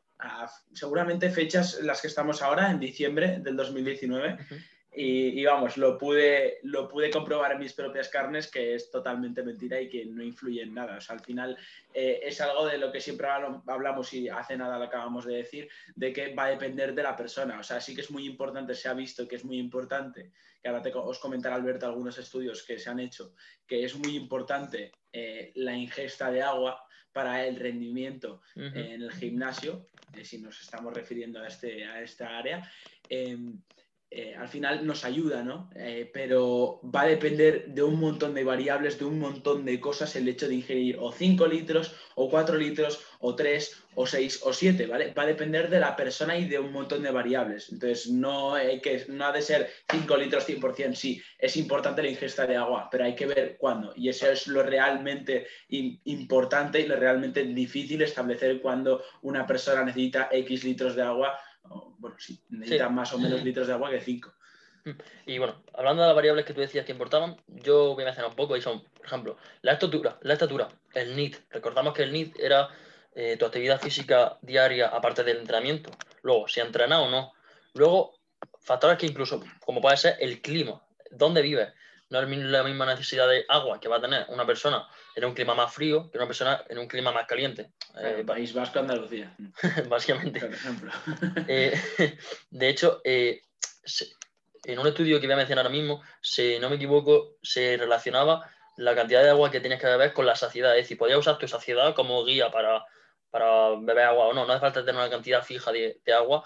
seguramente 0.73 1.29
fechas 1.29 1.79
las 1.81 2.01
que 2.01 2.07
estamos 2.07 2.41
ahora, 2.41 2.71
en 2.71 2.79
diciembre 2.79 3.39
del 3.39 3.57
2019. 3.57 4.37
Y, 4.91 5.45
vamos, 5.45 5.77
lo 5.77 5.97
pude, 5.97 6.57
lo 6.63 6.87
pude 6.87 7.11
comprobar 7.11 7.51
en 7.51 7.59
mis 7.59 7.73
propias 7.73 8.09
carnes 8.09 8.49
que 8.49 8.73
es 8.73 8.89
totalmente 8.89 9.43
mentira 9.43 9.79
y 9.79 9.87
que 9.87 10.05
no 10.05 10.23
influye 10.23 10.63
en 10.63 10.73
nada. 10.73 10.97
O 10.97 11.01
sea, 11.01 11.15
al 11.15 11.21
final 11.21 11.55
eh, 11.93 12.21
es 12.23 12.41
algo 12.41 12.65
de 12.65 12.79
lo 12.79 12.91
que 12.91 12.99
siempre 12.99 13.27
hablamos 13.67 14.13
y 14.13 14.29
hace 14.29 14.57
nada 14.57 14.79
lo 14.79 14.85
acabamos 14.85 15.25
de 15.25 15.35
decir, 15.35 15.69
de 15.95 16.11
que 16.11 16.33
va 16.33 16.45
a 16.45 16.49
depender 16.49 16.95
de 16.95 17.03
la 17.03 17.15
persona. 17.15 17.59
O 17.59 17.63
sea, 17.63 17.79
sí 17.79 17.93
que 17.93 18.01
es 18.01 18.09
muy 18.09 18.25
importante, 18.25 18.73
se 18.73 18.89
ha 18.89 18.93
visto 18.93 19.27
que 19.27 19.35
es 19.35 19.45
muy 19.45 19.59
importante 19.59 20.31
que 20.61 20.67
ahora 20.67 20.81
te, 20.81 20.91
os 20.93 21.19
comentará 21.19 21.55
Alberto 21.55 21.85
algunos 21.85 22.17
estudios 22.17 22.63
que 22.63 22.79
se 22.79 22.89
han 22.89 22.99
hecho, 22.99 23.35
que 23.67 23.83
es 23.83 23.95
muy 23.95 24.15
importante 24.15 24.91
eh, 25.13 25.51
la 25.55 25.75
ingesta 25.75 26.31
de 26.31 26.41
agua 26.41 26.83
para 27.11 27.45
el 27.45 27.55
rendimiento 27.55 28.41
en 28.55 29.01
el 29.01 29.11
gimnasio, 29.11 29.87
eh, 30.15 30.23
si 30.23 30.39
nos 30.39 30.61
estamos 30.61 30.93
refiriendo 30.93 31.39
a, 31.39 31.47
este, 31.47 31.83
a 31.85 32.01
esta 32.01 32.37
área. 32.37 32.69
Eh, 34.11 34.33
al 34.35 34.47
final 34.47 34.87
nos 34.87 35.05
ayuda, 35.05 35.43
¿no? 35.43 35.69
Eh, 35.75 36.09
pero 36.11 36.81
va 36.83 37.01
a 37.01 37.07
depender 37.07 37.67
de 37.67 37.83
un 37.83 37.99
montón 37.99 38.33
de 38.33 38.43
variables, 38.43 38.97
de 38.97 39.05
un 39.05 39.19
montón 39.19 39.65
de 39.65 39.79
cosas 39.79 40.15
el 40.15 40.27
hecho 40.27 40.47
de 40.47 40.55
ingerir 40.55 40.97
o 40.99 41.11
5 41.11 41.45
litros, 41.45 41.95
o 42.15 42.27
4 42.27 42.57
litros, 42.57 43.05
o 43.19 43.35
3, 43.35 43.83
o 43.93 44.07
6, 44.07 44.39
o 44.45 44.51
7, 44.51 44.87
¿vale? 44.87 45.13
Va 45.13 45.23
a 45.23 45.27
depender 45.27 45.69
de 45.69 45.79
la 45.79 45.95
persona 45.95 46.35
y 46.35 46.45
de 46.45 46.57
un 46.57 46.71
montón 46.71 47.03
de 47.03 47.11
variables. 47.11 47.71
Entonces, 47.71 48.09
no, 48.09 48.55
hay 48.55 48.81
que, 48.81 49.05
no 49.09 49.25
ha 49.25 49.31
de 49.31 49.43
ser 49.43 49.69
5 49.91 50.17
litros 50.17 50.49
100%, 50.49 50.95
sí, 50.95 51.21
es 51.37 51.55
importante 51.55 52.01
la 52.01 52.09
ingesta 52.09 52.47
de 52.47 52.55
agua, 52.55 52.89
pero 52.91 53.03
hay 53.03 53.13
que 53.13 53.27
ver 53.27 53.57
cuándo. 53.59 53.93
Y 53.95 54.09
eso 54.09 54.27
es 54.31 54.47
lo 54.47 54.63
realmente 54.63 55.45
importante 55.67 56.79
y 56.79 56.87
lo 56.87 56.95
realmente 56.95 57.43
difícil 57.43 58.01
establecer 58.01 58.59
cuando 58.59 59.03
una 59.21 59.45
persona 59.45 59.83
necesita 59.83 60.29
X 60.31 60.63
litros 60.63 60.95
de 60.95 61.03
agua 61.03 61.37
bueno, 61.63 62.15
sí, 62.19 62.41
necesitan 62.49 62.95
más 62.95 63.13
o 63.13 63.19
menos 63.19 63.43
litros 63.43 63.67
de 63.67 63.73
agua 63.73 63.89
que 63.89 64.01
5. 64.01 64.33
Y 65.25 65.37
bueno, 65.37 65.61
hablando 65.73 66.01
de 66.01 66.07
las 66.07 66.15
variables 66.15 66.45
que 66.45 66.53
tú 66.53 66.61
decías 66.61 66.85
que 66.85 66.91
importaban, 66.91 67.37
yo 67.47 67.93
voy 67.93 68.03
a 68.03 68.05
mencionar 68.05 68.31
un 68.31 68.35
poco 68.35 68.55
y 68.55 68.61
son, 68.61 68.81
por 68.81 69.05
ejemplo, 69.05 69.37
la 69.61 69.73
estatura, 69.73 70.17
la 70.21 70.33
estatura, 70.33 70.67
el 70.93 71.15
NIT. 71.15 71.37
Recordamos 71.49 71.93
que 71.93 72.03
el 72.03 72.13
NIT 72.13 72.39
era 72.39 72.69
eh, 73.13 73.37
tu 73.37 73.45
actividad 73.45 73.79
física 73.79 74.37
diaria 74.41 74.87
aparte 74.87 75.23
del 75.23 75.37
entrenamiento. 75.37 75.91
Luego, 76.23 76.47
si 76.47 76.59
entrenado 76.59 77.03
o 77.03 77.09
no. 77.09 77.33
Luego, 77.73 78.15
factores 78.61 78.97
que 78.97 79.05
incluso, 79.05 79.43
como 79.65 79.81
puede 79.81 79.97
ser 79.97 80.15
el 80.19 80.41
clima, 80.41 80.81
dónde 81.11 81.41
vives. 81.41 81.73
No 82.09 82.19
es 82.19 82.27
la 82.27 82.63
misma 82.63 82.87
necesidad 82.87 83.29
de 83.29 83.45
agua 83.47 83.79
que 83.79 83.87
va 83.87 83.97
a 83.97 84.01
tener 84.01 84.25
una 84.29 84.45
persona 84.45 84.87
en 85.15 85.25
un 85.25 85.33
clima 85.33 85.53
más 85.53 85.71
frío 85.71 86.09
que 86.09 86.17
una 86.17 86.25
persona 86.25 86.63
en 86.67 86.79
un 86.79 86.87
clima 86.87 87.11
más 87.11 87.27
caliente. 87.27 87.71
Eh, 88.01 88.23
País 88.25 88.51
Vasco, 88.53 88.79
Andalucía. 88.79 89.35
básicamente. 89.87 90.39
Por 90.39 90.53
ejemplo. 90.53 90.91
Eh, 91.47 91.79
de 92.49 92.69
hecho, 92.69 93.01
eh, 93.03 93.41
en 94.63 94.79
un 94.79 94.87
estudio 94.87 95.19
que 95.19 95.27
voy 95.27 95.33
a 95.33 95.37
mencionar 95.37 95.65
ahora 95.65 95.77
mismo, 95.77 96.01
si 96.21 96.57
no 96.59 96.69
me 96.69 96.77
equivoco, 96.77 97.35
se 97.43 97.77
relacionaba 97.77 98.49
la 98.77 98.95
cantidad 98.95 99.23
de 99.23 99.29
agua 99.29 99.51
que 99.51 99.59
tienes 99.59 99.79
que 99.79 99.87
beber 99.87 100.13
con 100.13 100.25
la 100.25 100.35
saciedad. 100.35 100.75
Es 100.75 100.85
decir, 100.85 100.97
podías 100.97 101.19
usar 101.19 101.37
tu 101.37 101.47
saciedad 101.47 101.93
como 101.93 102.25
guía 102.25 102.49
para, 102.49 102.85
para 103.29 103.75
beber 103.79 104.05
agua 104.05 104.27
o 104.27 104.33
no. 104.33 104.45
No 104.45 104.53
hace 104.53 104.61
falta 104.61 104.85
tener 104.85 104.99
una 104.99 105.09
cantidad 105.09 105.43
fija 105.43 105.71
de, 105.71 106.01
agua, 106.15 106.43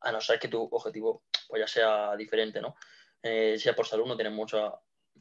a 0.00 0.10
no 0.10 0.22
ser 0.22 0.38
que 0.38 0.48
tu 0.48 0.62
objetivo 0.70 1.24
pues, 1.48 1.60
ya 1.60 1.66
sea 1.66 2.16
diferente, 2.16 2.62
¿no? 2.62 2.76
si 3.22 3.68
es 3.68 3.74
por 3.76 3.86
salud, 3.86 4.04
no 4.04 4.16
tienes 4.16 4.32
mucha, 4.32 4.72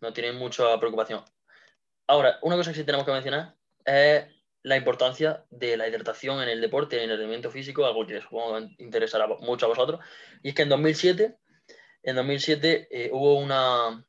no 0.02 0.14
tienes 0.14 0.36
mucha 0.36 0.78
preocupación. 0.80 1.24
Ahora, 2.08 2.40
una 2.42 2.58
cosa 2.58 2.72
que 2.72 2.80
sí 2.80 2.84
tenemos 2.84 3.06
que 3.06 3.14
mencionar 3.14 3.56
es 3.86 4.26
la 4.64 4.78
importancia 4.78 5.46
de 5.50 5.78
la 5.78 5.88
hidratación 5.88 6.42
en 6.42 6.50
el 6.50 6.62
deporte, 6.62 7.04
en 7.04 7.10
el 7.10 7.18
rendimiento 7.18 7.50
físico, 7.50 7.86
algo 7.86 8.06
que 8.06 8.22
supongo 8.22 8.60
interesará 8.78 9.28
mucho 9.28 9.66
a 9.66 9.70
vosotros. 9.70 10.00
Y 10.44 10.50
es 10.50 10.56
que 10.56 10.64
en 10.64 10.70
2007, 10.70 11.38
en 12.04 12.16
2007 12.16 12.88
eh, 12.92 13.10
hubo, 13.12 13.36
una, 13.36 14.06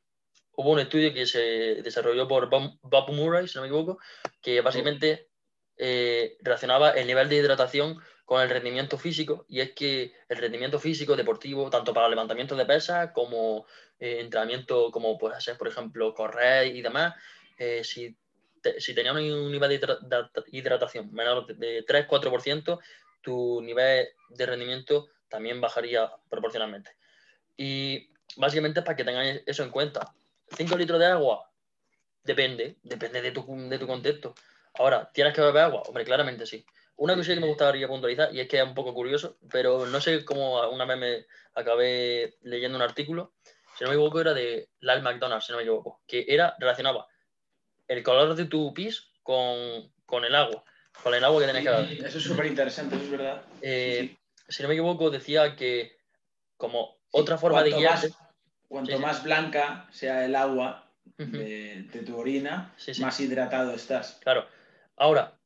hubo 0.55 0.71
un 0.71 0.79
estudio 0.79 1.13
que 1.13 1.25
se 1.25 1.39
desarrolló 1.81 2.27
por 2.27 2.49
Bapu 2.49 3.13
Murray, 3.13 3.47
si 3.47 3.55
no 3.55 3.61
me 3.61 3.67
equivoco, 3.67 3.99
que 4.41 4.61
básicamente 4.61 5.29
eh, 5.77 6.37
relacionaba 6.41 6.91
el 6.91 7.07
nivel 7.07 7.29
de 7.29 7.37
hidratación 7.37 7.99
con 8.25 8.41
el 8.41 8.49
rendimiento 8.49 8.97
físico. 8.97 9.45
Y 9.47 9.59
es 9.59 9.71
que 9.71 10.13
el 10.29 10.37
rendimiento 10.37 10.79
físico 10.79 11.15
deportivo, 11.15 11.69
tanto 11.69 11.93
para 11.93 12.09
levantamiento 12.09 12.55
de 12.55 12.65
pesas 12.65 13.11
como 13.11 13.65
eh, 13.99 14.19
entrenamiento, 14.19 14.91
como 14.91 15.17
puede 15.17 15.39
ser, 15.41 15.57
por 15.57 15.67
ejemplo, 15.67 16.13
correr 16.13 16.75
y 16.75 16.81
demás, 16.81 17.15
eh, 17.57 17.83
si, 17.83 18.15
si 18.77 18.93
tenías 18.93 19.15
un 19.15 19.51
nivel 19.51 19.69
de 19.69 20.29
hidratación 20.51 21.13
menor 21.13 21.47
de 21.47 21.85
3-4%, 21.85 22.79
tu 23.21 23.61
nivel 23.61 24.09
de 24.29 24.45
rendimiento 24.45 25.09
también 25.29 25.61
bajaría 25.61 26.11
proporcionalmente. 26.29 26.91
Y 27.57 28.09
básicamente 28.37 28.81
para 28.81 28.95
que 28.95 29.03
tengáis 29.03 29.41
eso 29.45 29.63
en 29.63 29.71
cuenta. 29.71 30.13
5 30.55 30.77
litros 30.77 30.99
de 30.99 31.07
agua, 31.07 31.49
depende, 32.23 32.77
depende 32.83 33.21
de 33.21 33.31
tu, 33.31 33.45
de 33.69 33.79
tu 33.79 33.87
contexto. 33.87 34.35
Ahora, 34.75 35.09
¿tienes 35.13 35.33
que 35.33 35.41
beber 35.41 35.63
agua? 35.63 35.83
Hombre, 35.87 36.03
claramente 36.03 36.45
sí. 36.45 36.65
Una 36.95 37.15
cosa 37.15 37.33
que 37.33 37.39
me 37.39 37.47
gustaría 37.47 37.87
puntualizar, 37.87 38.33
y 38.33 38.39
es 38.39 38.47
que 38.47 38.57
es 38.57 38.63
un 38.63 38.75
poco 38.75 38.93
curioso, 38.93 39.37
pero 39.51 39.85
no 39.85 39.99
sé 39.99 40.23
cómo 40.23 40.61
una 40.69 40.85
vez 40.85 40.97
me 40.97 41.25
acabé 41.55 42.37
leyendo 42.41 42.77
un 42.77 42.83
artículo, 42.83 43.33
si 43.77 43.83
no 43.83 43.89
me 43.89 43.95
equivoco, 43.95 44.21
era 44.21 44.33
de 44.33 44.69
Lyle 44.79 45.01
McDonald, 45.01 45.41
si 45.41 45.51
no 45.51 45.57
me 45.57 45.63
equivoco, 45.63 46.01
que 46.07 46.25
era, 46.27 46.55
relacionaba 46.59 47.07
el 47.87 48.03
color 48.03 48.35
de 48.35 48.45
tu 48.45 48.73
pis 48.73 49.09
con, 49.23 49.43
el 50.23 50.35
agua, 50.35 50.63
con 51.01 51.13
el 51.13 51.23
agua 51.23 51.41
que 51.41 51.47
tenés 51.47 51.63
que 51.63 51.69
dar. 51.69 51.83
Eso 51.83 52.17
es 52.17 52.23
súper 52.23 52.45
interesante, 52.45 52.95
es 52.95 53.09
verdad. 53.09 53.41
Eh, 53.61 54.15
si 54.47 54.61
no 54.61 54.69
me 54.69 54.75
equivoco, 54.75 55.09
decía 55.09 55.55
que 55.55 55.97
como 56.57 56.97
otra 57.11 57.37
forma 57.37 57.63
de 57.63 57.71
guiarse... 57.71 58.13
cuanto 58.67 58.97
más 58.99 59.23
blanca 59.23 59.87
sea 59.91 60.25
el 60.25 60.35
agua 60.35 60.91
de, 61.17 62.03
tu 62.05 62.17
orina, 62.17 62.73
más 62.99 63.19
hidratado 63.19 63.73
estás. 63.73 64.19
Claro. 64.21 64.47
Ahora, 64.95 65.39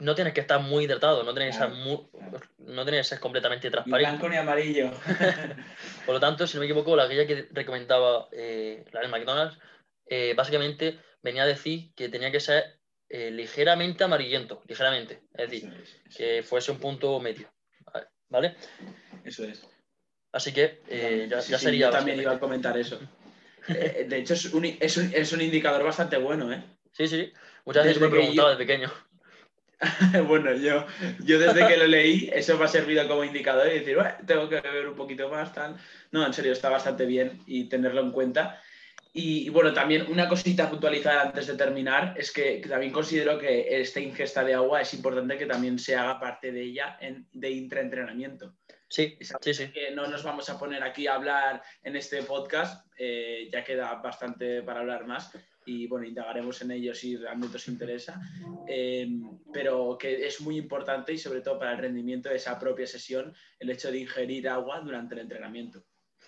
no 0.00 0.14
tienes 0.14 0.34
que 0.34 0.40
estar 0.40 0.60
muy 0.60 0.84
hidratado, 0.84 1.22
no 1.22 1.32
tienes, 1.34 1.56
que, 1.56 1.62
ser 1.62 1.70
no 1.70 2.84
tienes 2.84 3.00
que 3.00 3.04
ser 3.04 3.20
completamente 3.20 3.70
transparente. 3.70 4.10
Ni 4.10 4.16
blanco 4.16 4.28
ni 4.28 4.36
amarillo. 4.36 4.90
Por 6.06 6.14
lo 6.14 6.20
tanto, 6.20 6.46
si 6.46 6.56
no 6.56 6.60
me 6.60 6.66
equivoco, 6.66 6.96
la 6.96 7.06
guía 7.06 7.26
que 7.26 7.48
recomendaba 7.52 8.28
eh, 8.32 8.84
la 8.92 9.00
del 9.00 9.10
McDonald's, 9.10 9.58
eh, 10.06 10.34
básicamente 10.34 10.98
venía 11.22 11.42
a 11.42 11.46
decir 11.46 11.92
que 11.94 12.08
tenía 12.08 12.30
que 12.30 12.40
ser 12.40 12.80
eh, 13.08 13.30
ligeramente 13.30 14.04
amarillento, 14.04 14.62
ligeramente. 14.66 15.22
Es 15.34 15.50
decir, 15.50 15.84
que 16.16 16.42
fuese 16.42 16.72
un 16.72 16.78
punto 16.78 17.20
medio. 17.20 17.52
¿Vale? 18.28 18.56
Eso 19.24 19.44
es. 19.44 19.66
Así 20.32 20.52
que 20.52 20.80
eh, 20.88 21.26
ya, 21.28 21.40
sería. 21.42 21.86
yo 21.86 21.90
también 21.90 22.20
iba 22.20 22.32
a 22.32 22.38
comentar 22.38 22.76
eso. 22.78 22.98
De 23.68 24.16
hecho, 24.18 24.34
es 24.34 24.46
un, 24.54 24.64
es, 24.64 24.96
un, 24.96 25.12
es 25.12 25.32
un, 25.32 25.40
indicador 25.40 25.82
bastante 25.82 26.16
bueno, 26.16 26.52
¿eh? 26.52 26.62
Sí, 26.92 27.06
sí. 27.06 27.32
Muchas 27.64 27.84
veces 27.84 28.00
me 28.00 28.06
he 28.06 28.10
preguntado 28.10 28.48
desde 28.48 28.64
pequeño. 28.64 28.90
bueno, 30.26 30.54
yo, 30.54 30.86
yo 31.20 31.38
desde 31.38 31.66
que 31.66 31.76
lo 31.76 31.86
leí, 31.86 32.30
eso 32.32 32.58
me 32.58 32.64
ha 32.64 32.68
servido 32.68 33.06
como 33.08 33.24
indicador 33.24 33.66
y 33.68 33.78
decir, 33.78 33.96
bueno, 33.96 34.12
tengo 34.26 34.48
que 34.48 34.60
beber 34.60 34.88
un 34.88 34.96
poquito 34.96 35.28
más, 35.28 35.52
tal. 35.54 35.76
No, 36.10 36.26
en 36.26 36.34
serio, 36.34 36.52
está 36.52 36.68
bastante 36.68 37.06
bien 37.06 37.40
y 37.46 37.68
tenerlo 37.68 38.02
en 38.02 38.10
cuenta. 38.10 38.60
Y, 39.12 39.48
bueno, 39.48 39.72
también 39.72 40.06
una 40.08 40.28
cosita 40.28 40.70
puntualizar 40.70 41.18
antes 41.18 41.46
de 41.46 41.56
terminar 41.56 42.14
es 42.16 42.30
que, 42.30 42.62
también 42.68 42.92
considero 42.92 43.38
que 43.38 43.80
esta 43.80 44.00
ingesta 44.00 44.44
de 44.44 44.54
agua 44.54 44.82
es 44.82 44.94
importante 44.94 45.36
que 45.36 45.46
también 45.46 45.78
se 45.78 45.96
haga 45.96 46.20
parte 46.20 46.52
de 46.52 46.62
ella 46.62 46.96
en, 47.00 47.26
de 47.32 47.50
intraentrenamiento. 47.50 48.54
Sí, 48.86 49.18
sí, 49.40 49.54
sí. 49.54 49.72
Que 49.72 49.92
no 49.92 50.06
nos 50.06 50.22
vamos 50.22 50.48
a 50.50 50.58
poner 50.58 50.82
aquí 50.82 51.06
a 51.06 51.14
hablar 51.14 51.62
en 51.82 51.96
este 51.96 52.22
podcast, 52.22 52.86
eh, 52.98 53.48
ya 53.50 53.64
queda 53.64 53.94
bastante 53.94 54.62
para 54.62 54.80
hablar 54.80 55.06
más 55.06 55.32
y 55.70 55.86
bueno, 55.86 56.04
indagaremos 56.04 56.60
en 56.62 56.72
ello 56.72 56.92
si 56.94 57.16
realmente 57.16 57.56
os 57.56 57.68
interesa, 57.68 58.20
eh, 58.66 59.08
pero 59.52 59.96
que 59.96 60.26
es 60.26 60.40
muy 60.40 60.56
importante 60.56 61.12
y 61.12 61.18
sobre 61.18 61.42
todo 61.42 61.60
para 61.60 61.72
el 61.72 61.78
rendimiento 61.78 62.28
de 62.28 62.36
esa 62.36 62.58
propia 62.58 62.88
sesión 62.88 63.32
el 63.60 63.70
hecho 63.70 63.92
de 63.92 63.98
ingerir 63.98 64.48
agua 64.48 64.80
durante 64.80 65.14
el 65.14 65.20
entrenamiento. 65.20 65.84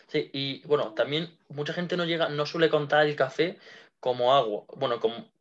Sí, 0.06 0.30
y 0.32 0.62
bueno, 0.66 0.94
también 0.94 1.36
mucha 1.48 1.72
gente 1.72 1.96
no 1.96 2.04
llega, 2.04 2.28
no 2.28 2.46
suele 2.46 2.70
contar 2.70 3.04
el 3.04 3.16
café 3.16 3.58
como 3.98 4.32
agua. 4.32 4.64
Bueno, 4.76 5.00
como, 5.00 5.32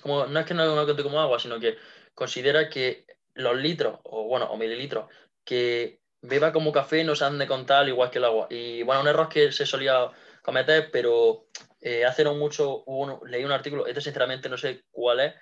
como 0.00 0.26
no 0.26 0.40
es 0.40 0.44
que 0.46 0.54
no 0.54 0.74
lo 0.74 0.84
cuente 0.84 1.04
como 1.04 1.20
agua, 1.20 1.38
sino 1.38 1.60
que 1.60 1.76
considera 2.14 2.68
que 2.68 3.04
los 3.34 3.56
litros, 3.56 4.00
o 4.02 4.24
bueno, 4.24 4.46
o 4.46 4.56
mililitros, 4.56 5.08
que 5.44 6.00
beba 6.22 6.52
como 6.52 6.72
café 6.72 7.04
no 7.04 7.14
se 7.14 7.24
han 7.24 7.38
de 7.38 7.46
contar 7.46 7.86
igual 7.88 8.10
que 8.10 8.18
el 8.18 8.24
agua. 8.24 8.48
Y 8.50 8.82
bueno, 8.82 9.02
un 9.02 9.08
error 9.08 9.28
que 9.28 9.52
se 9.52 9.64
solía 9.64 10.10
cometer, 10.48 10.90
pero 10.90 11.48
eh, 11.82 12.06
hace 12.06 12.24
no 12.24 12.34
mucho 12.34 12.82
leí 13.26 13.44
un 13.44 13.52
artículo, 13.52 13.86
este 13.86 14.00
sinceramente 14.00 14.48
no 14.48 14.56
sé 14.56 14.84
cuál 14.90 15.20
es, 15.20 15.34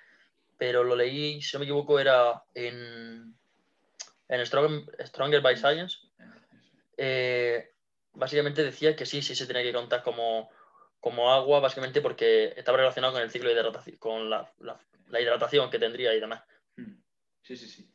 pero 0.57 0.83
lo 0.83 0.97
leí, 0.97 1.41
si 1.41 1.55
no 1.55 1.59
me 1.59 1.65
equivoco, 1.65 1.97
era 1.97 2.43
en, 2.53 3.33
en 4.27 4.45
Stronger, 4.45 5.41
by 5.41 5.55
Science. 5.55 5.99
Eh, 6.97 7.71
básicamente 8.15 8.65
decía 8.65 8.97
que 8.97 9.05
sí, 9.05 9.21
sí 9.21 9.33
se 9.33 9.45
tenía 9.45 9.63
que 9.63 9.71
contar 9.71 10.03
como, 10.03 10.49
como 10.99 11.31
agua, 11.31 11.61
básicamente 11.61 12.01
porque 12.01 12.53
estaba 12.57 12.77
relacionado 12.79 13.13
con 13.13 13.21
el 13.21 13.31
ciclo 13.31 13.47
de 13.47 13.55
hidratación, 13.55 13.95
con 13.95 14.29
la, 14.29 14.51
hidratación 15.21 15.69
que 15.69 15.79
tendría 15.79 16.13
y 16.13 16.19
demás. 16.19 16.43
Hmm. 16.75 16.99
Sí, 17.43 17.55
sí, 17.55 17.69
sí. 17.69 17.89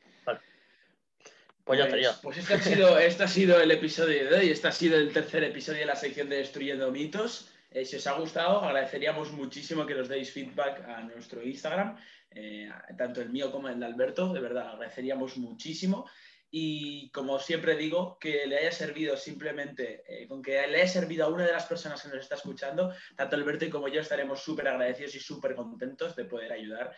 Pues, 1.64 1.78
ya 1.78 1.85
estaría. 1.85 2.12
Pues 2.21 2.38
este 2.38 2.54
ha, 2.54 2.61
sido, 2.61 2.99
este 2.99 3.23
ha 3.25 3.28
sido 3.28 3.61
el 3.61 3.71
episodio 3.71 4.28
de 4.28 4.37
hoy, 4.37 4.50
este 4.50 4.69
ha 4.69 4.73
sido 4.73 4.99
el 4.99 5.12
tercer 5.12 5.45
episodio 5.45 5.81
de 5.81 5.87
la 5.87 5.97
sección 5.97 6.28
de 6.28 6.37
Destruyendo 6.37 6.90
Mitos. 6.90 7.49
Eh, 7.71 7.85
si 7.85 7.97
os 7.97 8.07
ha 8.07 8.12
gustado, 8.12 8.61
agradeceríamos 8.61 9.33
muchísimo 9.33 9.87
que 9.87 9.95
nos 9.95 10.09
deis 10.09 10.33
feedback 10.33 10.85
a 10.87 11.00
nuestro 11.02 11.42
Instagram, 11.42 11.97
eh, 12.31 12.69
tanto 12.99 13.23
el 13.23 13.31
mío 13.31 13.50
como 13.50 13.69
el 13.69 13.81
de 13.81 13.87
Alberto, 13.87 14.33
de 14.33 14.40
verdad, 14.40 14.73
agradeceríamos 14.73 15.37
muchísimo. 15.38 16.09
Y 16.50 17.11
como 17.12 17.38
siempre 17.38 17.76
digo, 17.76 18.19
que 18.19 18.47
le 18.47 18.59
haya 18.59 18.73
servido 18.73 19.16
simplemente, 19.16 20.02
eh, 20.07 20.28
con 20.28 20.42
que 20.42 20.66
le 20.66 20.83
haya 20.83 20.87
servido 20.87 21.25
a 21.25 21.28
una 21.28 21.47
de 21.47 21.52
las 21.52 21.64
personas 21.64 22.02
que 22.02 22.09
nos 22.09 22.19
está 22.19 22.35
escuchando, 22.35 22.92
tanto 23.16 23.37
Alberto 23.37 23.64
y 23.64 23.71
como 23.71 23.88
yo 23.88 24.02
estaremos 24.02 24.42
súper 24.42 24.69
agradecidos 24.69 25.14
y 25.14 25.21
súper 25.21 25.54
contentos 25.54 26.14
de 26.14 26.26
poder 26.26 26.52
ayudar. 26.52 26.95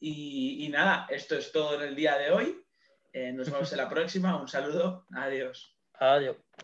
Y, 0.00 0.68
nada, 0.70 1.06
esto 1.10 1.36
es 1.36 1.52
todo 1.52 1.74
en 1.74 1.88
el 1.88 1.94
día 1.94 2.16
de 2.16 2.30
hoy. 2.30 2.65
Eh, 3.18 3.32
nos 3.32 3.50
vemos 3.50 3.72
en 3.72 3.78
la 3.78 3.88
próxima. 3.88 4.38
Un 4.38 4.46
saludo. 4.46 5.06
Adiós. 5.10 5.74
Adiós. 5.94 6.36